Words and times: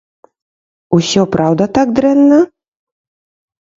Усё 0.97 1.21
праўда 1.37 1.63
так 1.75 1.87
дрэнна? 1.99 2.39